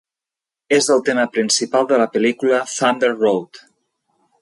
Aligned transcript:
És 0.77 0.87
el 0.95 1.03
tema 1.09 1.27
principal 1.35 1.87
de 1.91 2.01
la 2.05 2.09
pel·lícula 2.17 2.65
"Thunder 2.75 3.15
Road". 3.17 3.65